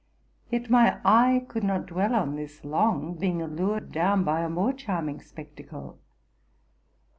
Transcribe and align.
Yet 0.49 0.67
my 0.67 0.97
eye 1.05 1.45
could 1.47 1.63
not 1.63 1.85
dwell 1.85 2.15
on 2.15 2.35
this 2.35 2.65
long, 2.65 3.13
being 3.19 3.39
allured 3.39 3.91
down 3.91 4.23
by 4.23 4.41
a 4.41 4.49
more 4.49 4.73
charming 4.73 5.21
spectacle. 5.21 5.99